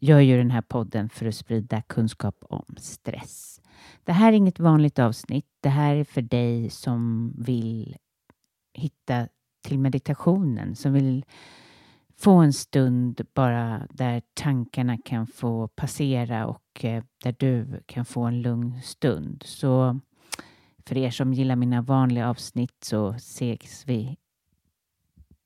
gör 0.00 0.20
ju 0.20 0.36
den 0.36 0.50
här 0.50 0.62
podden 0.62 1.08
för 1.08 1.26
att 1.26 1.34
sprida 1.34 1.82
kunskap 1.82 2.36
om 2.40 2.64
stress. 2.76 3.60
Det 4.04 4.12
här 4.12 4.32
är 4.32 4.36
inget 4.36 4.60
vanligt 4.60 4.98
avsnitt. 4.98 5.46
Det 5.60 5.68
här 5.68 5.96
är 5.96 6.04
för 6.04 6.22
dig 6.22 6.70
som 6.70 7.32
vill 7.38 7.96
hitta 8.74 9.28
till 9.62 9.78
meditationen, 9.78 10.76
som 10.76 10.92
vill 10.92 11.24
få 12.16 12.32
en 12.32 12.52
stund 12.52 13.20
bara 13.34 13.86
där 13.90 14.22
tankarna 14.34 14.98
kan 15.04 15.26
få 15.26 15.68
passera 15.68 16.46
och 16.46 16.84
eh, 16.84 17.04
där 17.22 17.34
du 17.38 17.82
kan 17.86 18.04
få 18.04 18.22
en 18.22 18.42
lugn 18.42 18.82
stund. 18.82 19.42
Så 19.46 20.00
för 20.86 20.96
er 20.96 21.10
som 21.10 21.32
gillar 21.32 21.56
mina 21.56 21.82
vanliga 21.82 22.28
avsnitt 22.28 22.84
så 22.84 23.10
ses 23.10 23.84
vi 23.86 24.16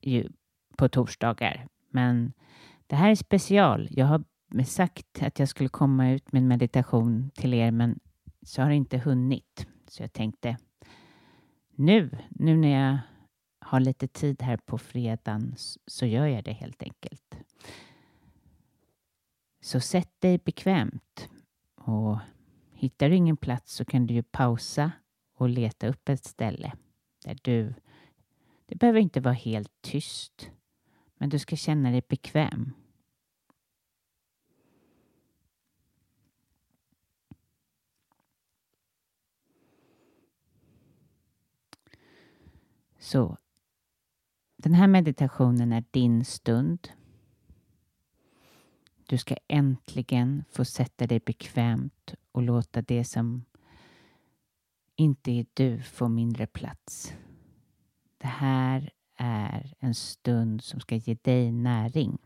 ju 0.01 0.29
på 0.77 0.89
torsdagar. 0.89 1.67
Men 1.91 2.33
det 2.87 2.97
här 2.97 3.11
är 3.11 3.15
special. 3.15 3.89
Jag 3.91 4.07
har 4.07 4.25
sagt 4.67 5.23
att 5.23 5.39
jag 5.39 5.49
skulle 5.49 5.69
komma 5.69 6.11
ut 6.11 6.33
med 6.33 6.43
en 6.43 6.49
meditation 6.49 7.31
till 7.35 7.55
er 7.55 7.71
men 7.71 8.01
så 8.43 8.63
har 8.63 8.69
det 8.69 8.77
inte 8.77 8.99
hunnit. 8.99 9.67
Så 9.89 10.03
jag 10.03 10.13
tänkte 10.13 10.57
nu, 11.75 12.11
nu 12.31 12.57
när 12.57 12.89
jag 12.89 12.99
har 13.61 13.81
lite 13.81 14.09
tid 14.09 14.43
här 14.43 14.57
på 14.57 14.79
fredagen 14.79 15.55
så 15.87 16.07
gör 16.07 16.27
jag 16.27 16.45
det 16.45 16.53
helt 16.53 16.83
enkelt. 16.83 17.37
Så 19.61 19.81
sätt 19.81 20.11
dig 20.19 20.39
bekvämt 20.39 21.29
och 21.75 22.19
hittar 22.73 23.09
du 23.09 23.17
ingen 23.17 23.37
plats 23.37 23.75
så 23.75 23.85
kan 23.85 24.07
du 24.07 24.15
ju 24.15 24.23
pausa 24.23 24.93
och 25.35 25.49
leta 25.49 25.89
upp 25.89 26.09
ett 26.09 26.25
ställe 26.25 26.73
där 27.25 27.39
du... 27.43 27.75
Det 28.67 28.75
behöver 28.77 29.01
inte 29.01 29.21
vara 29.21 29.35
helt 29.35 29.73
tyst, 29.81 30.51
men 31.15 31.29
du 31.29 31.39
ska 31.39 31.57
känna 31.57 31.91
dig 31.91 32.03
bekväm. 32.09 32.73
Så 43.03 43.37
den 44.57 44.75
här 44.75 44.87
meditationen 44.87 45.73
är 45.73 45.85
din 45.91 46.25
stund. 46.25 46.89
Du 49.07 49.19
ska 49.19 49.37
äntligen 49.49 50.45
få 50.51 50.65
sätta 50.65 51.07
dig 51.07 51.21
bekvämt 51.21 52.15
och 52.33 52.43
låta 52.43 52.83
det 52.83 53.05
som 53.05 53.45
inte 54.97 55.31
är 55.31 55.47
du 55.55 55.83
få 55.83 56.09
mindre 56.09 56.47
plats. 56.47 57.15
Det 58.19 58.27
här 58.27 58.91
är 59.17 59.75
en 59.79 59.95
stund 59.95 60.65
som 60.65 60.81
ska 60.81 60.97
ge 60.97 61.15
dig 61.15 61.53
näring. 61.53 62.19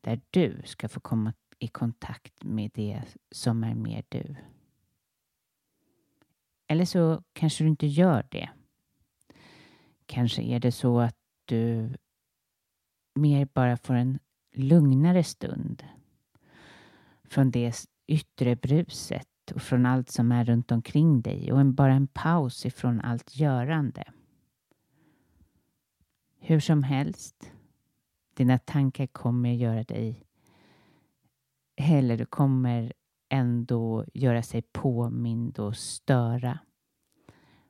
Där 0.00 0.20
du 0.30 0.62
ska 0.64 0.88
få 0.88 1.00
komma 1.00 1.32
i 1.58 1.68
kontakt 1.68 2.44
med 2.44 2.70
det 2.74 3.02
som 3.30 3.64
är 3.64 3.74
mer 3.74 4.04
du. 4.08 4.36
Eller 6.66 6.84
så 6.84 7.22
kanske 7.32 7.64
du 7.64 7.68
inte 7.68 7.86
gör 7.86 8.26
det. 8.30 8.50
Kanske 10.06 10.42
är 10.42 10.60
det 10.60 10.72
så 10.72 11.00
att 11.00 11.16
du 11.44 11.96
mer 13.14 13.48
bara 13.54 13.76
får 13.76 13.94
en 13.94 14.18
lugnare 14.54 15.24
stund 15.24 15.84
från 17.24 17.50
det 17.50 17.86
yttre 18.06 18.56
bruset 18.56 19.28
och 19.54 19.62
från 19.62 19.86
allt 19.86 20.10
som 20.10 20.32
är 20.32 20.44
runt 20.44 20.72
omkring 20.72 21.22
dig 21.22 21.52
och 21.52 21.60
en, 21.60 21.74
bara 21.74 21.94
en 21.94 22.06
paus 22.06 22.66
ifrån 22.66 23.00
allt 23.00 23.36
görande. 23.36 24.04
Hur 26.38 26.60
som 26.60 26.82
helst, 26.82 27.52
dina 28.34 28.58
tankar 28.58 29.06
kommer 29.06 29.52
göra 29.52 29.84
dig 29.84 30.24
eller 31.76 32.18
du 32.18 32.26
kommer 32.26 32.92
ändå 33.28 34.04
göra 34.14 34.42
sig 34.42 34.62
påmind 34.62 35.58
och 35.58 35.76
störa. 35.76 36.58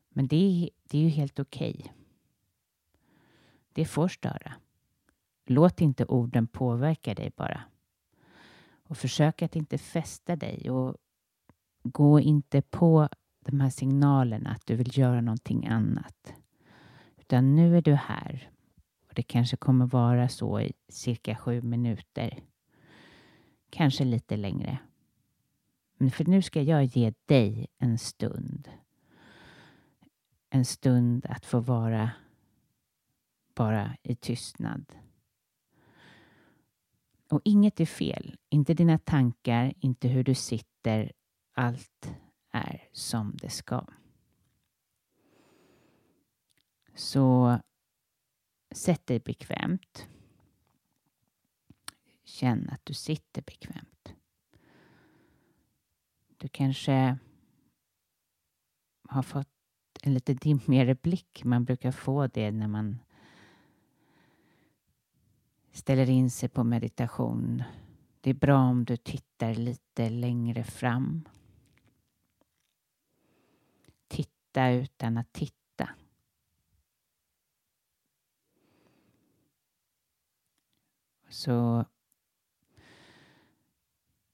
Men 0.08 0.26
det 0.26 0.36
är, 0.36 0.70
det 0.82 0.98
är 0.98 1.02
ju 1.02 1.08
helt 1.08 1.40
okej. 1.40 1.76
Okay. 1.78 2.03
Det 3.74 3.84
får 3.84 4.08
störa. 4.08 4.52
Låt 5.46 5.80
inte 5.80 6.04
orden 6.04 6.46
påverka 6.46 7.14
dig 7.14 7.32
bara. 7.36 7.60
Och 8.82 8.96
försök 8.96 9.42
att 9.42 9.56
inte 9.56 9.78
fästa 9.78 10.36
dig 10.36 10.70
och 10.70 10.96
gå 11.82 12.20
inte 12.20 12.62
på 12.62 13.08
de 13.40 13.60
här 13.60 13.70
signalerna 13.70 14.50
att 14.50 14.66
du 14.66 14.76
vill 14.76 14.98
göra 14.98 15.20
någonting 15.20 15.66
annat. 15.66 16.34
Utan 17.16 17.56
nu 17.56 17.76
är 17.76 17.82
du 17.82 17.94
här. 17.94 18.50
Och 19.08 19.14
det 19.14 19.22
kanske 19.22 19.56
kommer 19.56 19.86
vara 19.86 20.28
så 20.28 20.60
i 20.60 20.72
cirka 20.88 21.36
sju 21.36 21.62
minuter. 21.62 22.42
Kanske 23.70 24.04
lite 24.04 24.36
längre. 24.36 24.78
Men 25.96 26.10
för 26.10 26.24
nu 26.24 26.42
ska 26.42 26.62
jag 26.62 26.84
ge 26.84 27.12
dig 27.26 27.66
en 27.78 27.98
stund. 27.98 28.68
En 30.50 30.64
stund 30.64 31.26
att 31.26 31.46
få 31.46 31.60
vara 31.60 32.10
bara 33.54 33.96
i 34.02 34.14
tystnad. 34.14 34.92
Och 37.28 37.40
inget 37.44 37.80
är 37.80 37.86
fel. 37.86 38.36
Inte 38.48 38.74
dina 38.74 38.98
tankar, 38.98 39.74
inte 39.80 40.08
hur 40.08 40.24
du 40.24 40.34
sitter. 40.34 41.12
Allt 41.52 42.14
är 42.50 42.88
som 42.92 43.36
det 43.36 43.48
ska. 43.48 43.86
Så 46.94 47.58
sätt 48.70 49.06
dig 49.06 49.20
bekvämt. 49.20 50.08
Känn 52.24 52.68
att 52.70 52.86
du 52.86 52.94
sitter 52.94 53.42
bekvämt. 53.42 54.14
Du 56.36 56.48
kanske 56.48 57.18
har 59.08 59.22
fått 59.22 59.48
en 60.02 60.14
lite 60.14 60.34
dimmigare 60.34 60.94
blick. 60.94 61.44
Man 61.44 61.64
brukar 61.64 61.92
få 61.92 62.26
det 62.26 62.50
när 62.50 62.68
man 62.68 62.98
ställer 65.74 66.10
in 66.10 66.30
sig 66.30 66.48
på 66.48 66.64
meditation. 66.64 67.62
Det 68.20 68.30
är 68.30 68.34
bra 68.34 68.58
om 68.58 68.84
du 68.84 68.96
tittar 68.96 69.54
lite 69.54 70.10
längre 70.10 70.64
fram. 70.64 71.28
Titta 74.08 74.70
utan 74.70 75.18
att 75.18 75.32
titta. 75.32 75.90
Så 81.28 81.84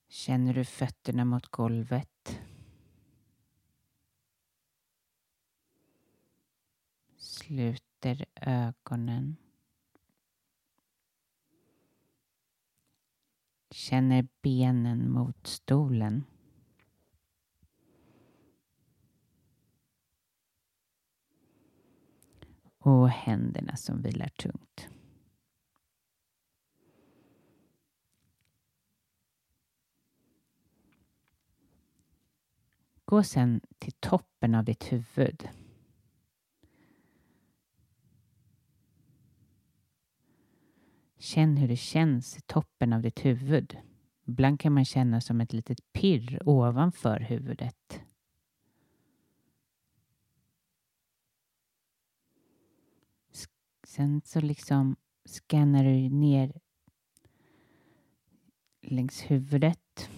känner 0.08 0.54
du 0.54 0.64
fötterna 0.64 1.24
mot 1.24 1.48
golvet. 1.48 2.40
Sluter 7.16 8.24
ögonen. 8.34 9.36
Känner 13.80 14.28
benen 14.42 15.10
mot 15.10 15.46
stolen. 15.46 16.24
Och 22.78 23.08
händerna 23.08 23.76
som 23.76 24.02
vilar 24.02 24.28
tungt. 24.28 24.88
Gå 33.04 33.22
sen 33.22 33.60
till 33.78 33.92
toppen 33.92 34.54
av 34.54 34.64
ditt 34.64 34.92
huvud. 34.92 35.48
Känn 41.20 41.56
hur 41.56 41.68
det 41.68 41.76
känns 41.76 42.38
i 42.38 42.40
toppen 42.40 42.92
av 42.92 43.02
ditt 43.02 43.24
huvud. 43.24 43.76
Ibland 44.24 44.60
kan 44.60 44.72
man 44.72 44.84
känna 44.84 45.20
som 45.20 45.40
ett 45.40 45.52
litet 45.52 45.92
pirr 45.92 46.42
ovanför 46.44 47.20
huvudet. 47.20 48.00
Sen 53.84 54.20
så 54.24 54.40
liksom 54.40 54.96
skannar 55.24 55.84
du 55.84 56.08
ner 56.08 56.60
längs 58.80 59.22
huvudet. 59.22 60.10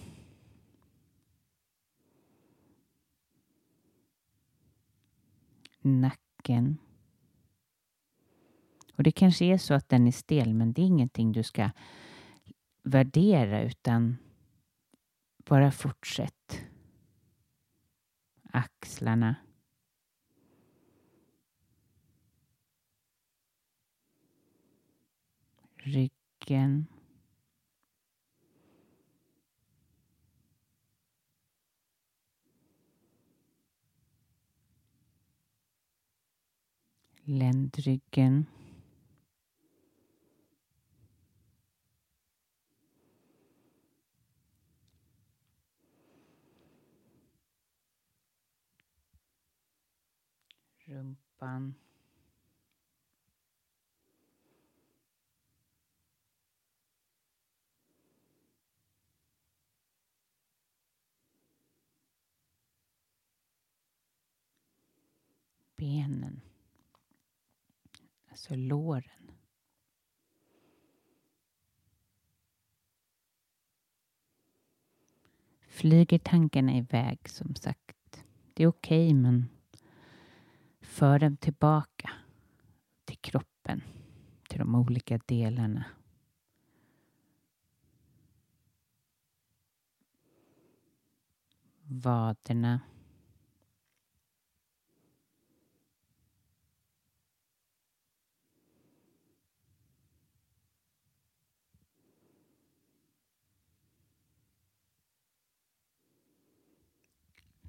Nacken. 5.81 6.77
Och 8.95 9.03
det 9.03 9.11
kanske 9.11 9.45
är 9.45 9.57
så 9.57 9.73
att 9.73 9.89
den 9.89 10.07
är 10.07 10.11
stel, 10.11 10.53
men 10.53 10.73
det 10.73 10.81
är 10.81 10.85
ingenting 10.85 11.31
du 11.31 11.43
ska 11.43 11.69
värdera 12.83 13.63
utan 13.63 14.17
bara 15.37 15.71
fortsätt. 15.71 16.65
Axlarna. 18.51 19.35
Ryggen. 25.75 26.87
Ländryggen. 37.25 38.45
Ehm. 51.63 51.73
Benen. 65.75 66.41
Alltså 68.29 68.55
låren. 68.55 69.31
Flyger 75.67 76.19
tankarna 76.19 76.77
iväg 76.77 77.29
som 77.29 77.55
sagt. 77.55 78.23
Det 78.53 78.63
är 78.63 78.67
okej 78.67 79.07
okay, 79.07 79.13
men 79.13 79.49
för 80.93 81.19
dem 81.19 81.37
tillbaka 81.37 82.09
till 83.05 83.17
kroppen, 83.17 83.81
till 84.49 84.59
de 84.59 84.75
olika 84.75 85.17
delarna. 85.17 85.85
Vaderna. 91.83 92.81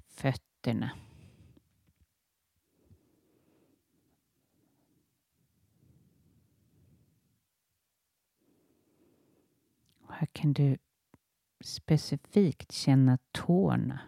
Fötterna. 0.08 0.90
Här 10.24 10.30
kan 10.32 10.52
du 10.52 10.78
specifikt 11.60 12.72
känna 12.72 13.18
tårna. 13.32 14.00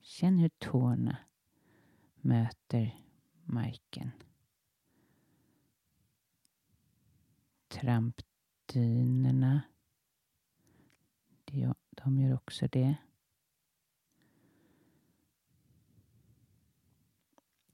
Känn 0.00 0.38
hur 0.38 0.48
tårna 0.48 1.16
möter 2.14 3.00
marken. 3.44 4.10
Trampdynorna. 7.68 9.62
De 11.90 12.20
gör 12.20 12.34
också 12.34 12.68
det. 12.68 12.96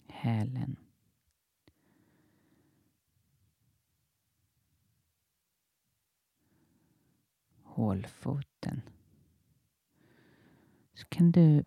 Hälen. 0.09 0.86
Hålfoten. 7.77 8.83
Så 10.95 11.07
kan 11.09 11.33
du 11.33 11.65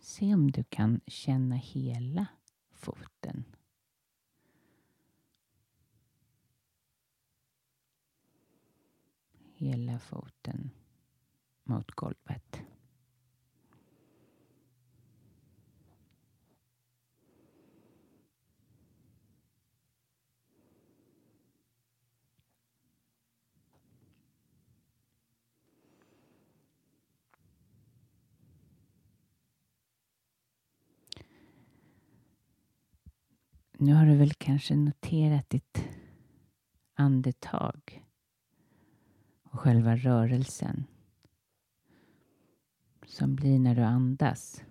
se 0.00 0.34
om 0.34 0.50
du 0.50 0.64
kan 0.64 1.00
känna 1.06 1.54
hela 1.54 2.26
foten. 2.70 3.44
Hela 9.54 9.98
foten 9.98 10.70
mot 11.64 11.90
golvet. 11.90 12.62
Nu 33.80 33.94
har 33.94 34.06
du 34.06 34.16
väl 34.16 34.34
kanske 34.34 34.76
noterat 34.76 35.50
ditt 35.50 35.88
andetag 36.94 38.04
och 39.42 39.60
själva 39.60 39.96
rörelsen 39.96 40.84
som 43.06 43.34
blir 43.34 43.58
när 43.58 43.74
du 43.74 43.82
andas. 43.82 44.64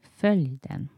Följ 0.00 0.58
den. 0.62 0.88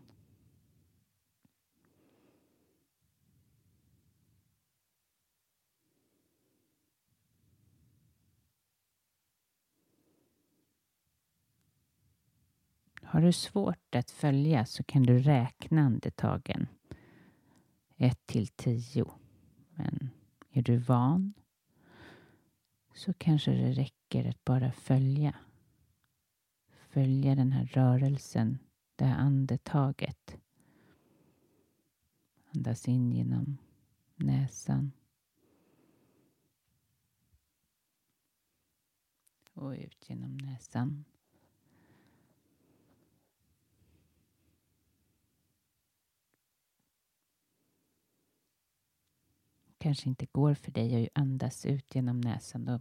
Har 13.12 13.20
du 13.22 13.32
svårt 13.32 13.94
att 13.94 14.10
följa 14.10 14.66
så 14.66 14.84
kan 14.84 15.02
du 15.02 15.18
räkna 15.18 15.80
andetagen. 15.80 16.66
1 17.96 18.26
till 18.26 18.48
10. 18.48 19.04
Men 19.74 20.10
är 20.50 20.62
du 20.62 20.76
van 20.76 21.34
så 22.94 23.12
kanske 23.12 23.50
det 23.50 23.72
räcker 23.72 24.28
att 24.28 24.44
bara 24.44 24.72
följa. 24.72 25.34
Följa 26.88 27.34
den 27.34 27.52
här 27.52 27.64
rörelsen, 27.64 28.58
det 28.96 29.04
här 29.04 29.18
andetaget. 29.18 30.36
Andas 32.54 32.88
in 32.88 33.12
genom 33.12 33.58
näsan. 34.16 34.92
Och 39.54 39.70
ut 39.70 40.08
genom 40.08 40.36
näsan. 40.36 41.04
Kanske 49.82 50.08
inte 50.08 50.26
går 50.32 50.54
för 50.54 50.72
dig 50.72 51.02
att 51.02 51.22
andas 51.22 51.66
ut 51.66 51.94
genom 51.94 52.20
näsan. 52.20 52.64
Då 52.64 52.80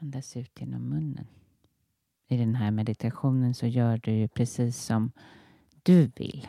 andas 0.00 0.36
ut 0.36 0.60
genom 0.60 0.88
munnen. 0.88 1.26
I 2.28 2.36
den 2.36 2.54
här 2.54 2.70
meditationen 2.70 3.54
så 3.54 3.66
gör 3.66 3.98
du 3.98 4.10
ju 4.12 4.28
precis 4.28 4.84
som 4.84 5.12
du 5.82 6.06
vill. 6.16 6.48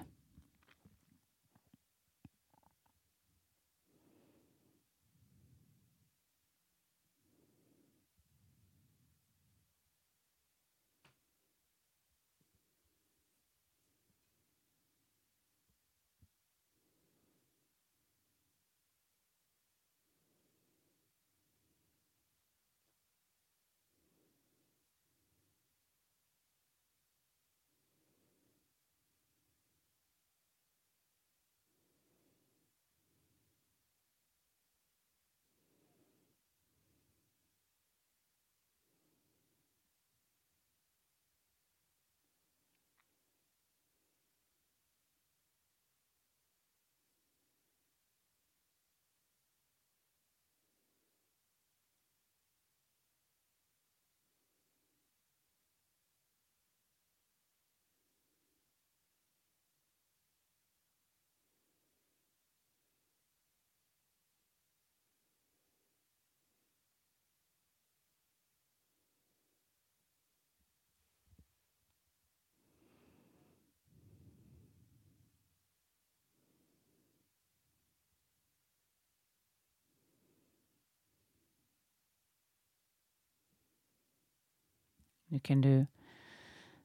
Nu 85.31 85.39
kan 85.39 85.61
du 85.61 85.85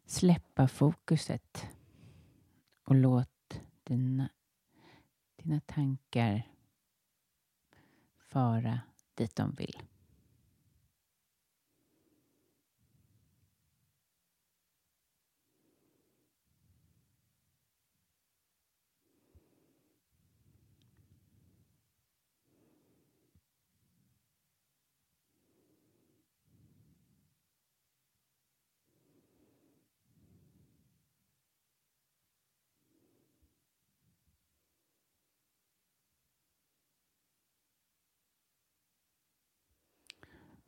släppa 0.04 0.68
fokuset 0.68 1.66
och 2.84 2.94
låt 2.94 3.60
dina, 3.84 4.28
dina 5.36 5.60
tankar 5.60 6.42
fara 8.18 8.80
dit 9.14 9.36
de 9.36 9.54
vill. 9.54 9.82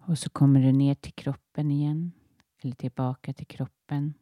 Och 0.09 0.19
så 0.19 0.31
kommer 0.31 0.61
du 0.61 0.73
ner 0.73 0.95
till 0.95 1.13
kroppen 1.13 1.71
igen. 1.71 2.13
Eller 2.63 2.75
tillbaka 2.75 3.33
till 3.33 3.47
kroppen. 3.47 4.15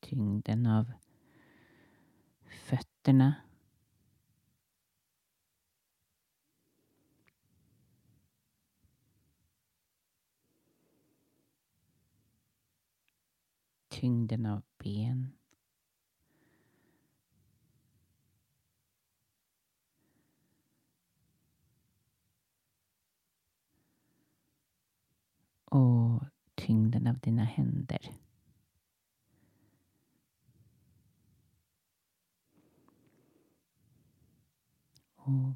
Tyngden 0.00 0.66
av 0.66 0.92
fötterna. 2.44 3.34
Tyngden 13.88 14.46
av 14.46 14.62
ben. 14.78 15.32
och 25.72 26.22
tyngden 26.66 27.06
av 27.06 27.18
dina 27.18 27.44
händer. 27.44 28.14
Och 35.14 35.54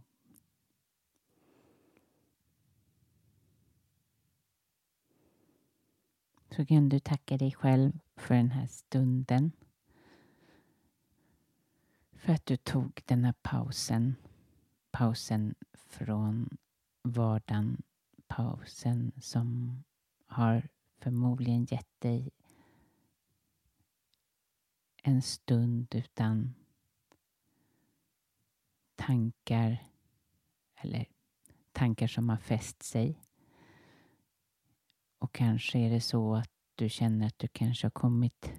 så 6.50 6.66
kan 6.66 6.88
du 6.88 7.00
tacka 7.00 7.36
dig 7.36 7.52
själv 7.52 7.98
för 8.16 8.34
den 8.34 8.50
här 8.50 8.66
stunden. 8.66 9.52
För 12.12 12.32
att 12.32 12.46
du 12.46 12.56
tog 12.56 13.02
den 13.04 13.24
här 13.24 13.34
pausen. 13.42 14.16
Pausen 14.90 15.54
från 15.74 16.58
vardagen. 17.02 17.82
Pausen 18.28 19.12
som 19.20 19.82
har 20.26 20.68
förmodligen 20.98 21.64
gett 21.64 22.00
dig 22.00 22.30
en 25.02 25.22
stund 25.22 25.94
utan 25.94 26.54
tankar 28.96 29.86
eller 30.74 31.06
tankar 31.72 32.06
som 32.06 32.28
har 32.28 32.36
fäst 32.36 32.82
sig. 32.82 33.22
Och 35.18 35.32
kanske 35.32 35.78
är 35.78 35.90
det 35.90 36.00
så 36.00 36.34
att 36.34 36.50
du 36.74 36.88
känner 36.88 37.26
att 37.26 37.38
du 37.38 37.48
kanske 37.48 37.86
har 37.86 37.90
kommit 37.90 38.52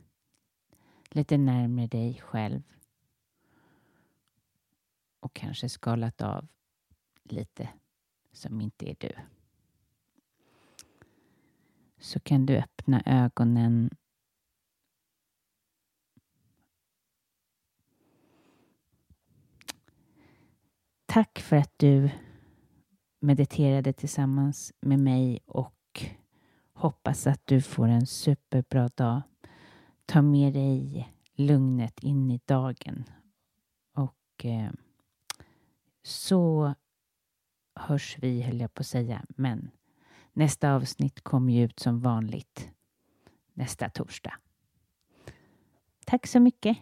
lite 1.09 1.37
närmare 1.37 1.87
dig 1.87 2.21
själv 2.21 2.63
och 5.19 5.33
kanske 5.33 5.69
skalat 5.69 6.21
av 6.21 6.47
lite 7.23 7.69
som 8.31 8.61
inte 8.61 8.89
är 8.89 8.95
du 8.99 9.11
så 11.99 12.19
kan 12.19 12.45
du 12.45 12.57
öppna 12.57 13.01
ögonen 13.05 13.89
Tack 21.05 21.39
för 21.39 21.55
att 21.55 21.73
du 21.77 22.09
mediterade 23.19 23.93
tillsammans 23.93 24.73
med 24.79 24.99
mig 24.99 25.39
och 25.45 26.05
hoppas 26.73 27.27
att 27.27 27.41
du 27.45 27.61
får 27.61 27.87
en 27.87 28.05
superbra 28.05 28.87
dag. 28.87 29.21
Ta 30.05 30.21
med 30.21 30.53
dig 30.53 31.13
lugnet 31.35 31.99
in 31.99 32.31
i 32.31 32.39
dagen 32.45 33.03
och 33.93 34.45
eh, 34.45 34.71
så 36.03 36.73
hörs 37.75 38.17
vi, 38.19 38.41
höll 38.41 38.61
jag 38.61 38.73
på 38.73 38.81
att 38.81 38.87
säga, 38.87 39.25
men 39.29 39.71
Nästa 40.37 40.73
avsnitt 40.73 41.23
kommer 41.23 41.53
ju 41.53 41.63
ut 41.63 41.79
som 41.79 41.99
vanligt 41.99 42.69
nästa 43.53 43.89
torsdag. 43.89 44.33
Tack 46.05 46.27
så 46.27 46.39
mycket. 46.39 46.77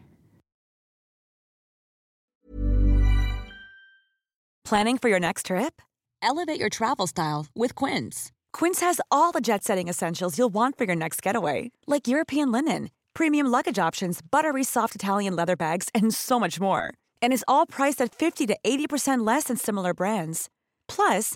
Planning 4.70 4.98
for 5.00 5.10
your 5.10 5.20
next 5.20 5.46
trip? 5.46 5.82
Elevate 6.22 6.60
your 6.60 6.70
travel 6.70 7.08
style 7.08 7.46
with 7.56 7.86
Quince. 7.86 8.32
Quince 8.60 8.86
has 8.86 9.02
all 9.10 9.32
the 9.32 9.42
jet 9.42 9.64
setting 9.64 9.90
essentials 9.90 10.38
you'll 10.38 10.54
want 10.54 10.78
for 10.78 10.86
your 10.86 10.96
next 10.96 11.26
getaway, 11.26 11.72
like 11.88 12.12
European 12.12 12.52
linen, 12.52 12.90
premium 13.14 13.48
luggage 13.52 13.88
options, 13.88 14.22
buttery 14.32 14.64
soft 14.64 14.96
Italian 14.96 15.36
leather 15.36 15.56
bags, 15.56 15.90
and 15.94 16.14
so 16.14 16.40
much 16.40 16.60
more. 16.60 16.82
And 17.22 17.34
is 17.34 17.46
all 17.48 17.66
priced 17.66 18.04
at 18.04 18.16
50 18.16 18.48
to 18.48 18.58
80% 18.66 19.26
less 19.26 19.46
than 19.46 19.58
similar 19.58 19.94
brands. 19.94 20.50
Plus, 20.88 21.36